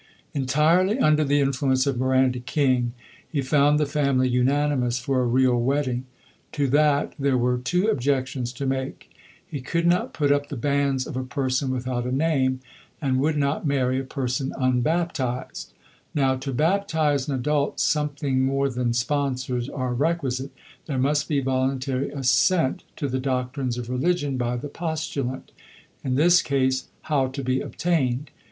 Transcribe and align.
Entirely 0.33 0.97
under 0.97 1.23
the 1.23 1.39
influence 1.39 1.85
of 1.85 1.99
Miranda 1.99 2.39
King, 2.39 2.93
he 3.29 3.43
found 3.43 3.79
the 3.79 3.85
family 3.85 4.27
unanimous 4.27 4.97
for 4.97 5.21
a 5.21 5.27
real 5.27 5.55
wedding. 5.55 6.05
To 6.53 6.67
that 6.69 7.13
there 7.19 7.37
were 7.37 7.59
two 7.59 7.85
objections 7.85 8.51
to 8.53 8.65
make. 8.65 9.11
He 9.45 9.61
could 9.61 9.85
not 9.85 10.11
put 10.15 10.31
up 10.31 10.49
the 10.49 10.57
banns 10.57 11.05
of 11.05 11.15
a 11.15 11.23
person 11.23 11.69
without 11.69 12.07
a 12.07 12.11
name, 12.11 12.61
and 12.99 13.19
would 13.19 13.37
not 13.37 13.67
marry 13.67 13.99
a 13.99 14.03
person 14.03 14.53
unbaptised. 14.57 15.71
Now, 16.15 16.35
to 16.35 16.51
baptise 16.51 17.27
an 17.29 17.35
adult 17.35 17.79
something 17.79 18.43
more 18.43 18.69
than 18.71 18.93
sponsors 18.93 19.69
are 19.69 19.93
requisite; 19.93 20.49
there 20.87 20.97
must 20.97 21.27
be 21.27 21.41
voluntary 21.41 22.09
assent 22.09 22.85
to 22.95 23.07
the 23.07 23.19
doctrines 23.19 23.77
of 23.77 23.87
religion 23.87 24.35
by 24.35 24.55
the 24.57 24.67
postulant. 24.67 25.51
In 26.03 26.15
this 26.15 26.41
case, 26.41 26.87
how 27.03 27.27
to 27.27 27.43
be 27.43 27.61
obtained? 27.61 28.31